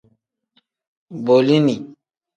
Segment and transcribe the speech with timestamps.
[1.25, 1.75] Bolini.